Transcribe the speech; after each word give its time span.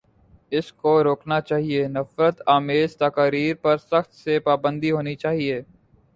اس 0.51 0.71
کو 0.73 0.93
روکنا 1.03 1.39
چاہیے، 1.41 1.87
نفرت 1.87 2.41
آمیز 2.47 2.97
تقاریر 2.97 3.55
پر 3.55 3.77
سختی 3.81 4.17
سے 4.23 4.39
پابندی 4.39 4.91
ہونی 4.91 5.15
چاہیے۔ 5.15 5.61